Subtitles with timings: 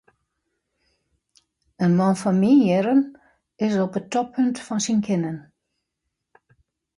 [1.85, 3.01] In man fan myn jierren
[3.65, 5.37] is op it toppunt fan syn kinnen.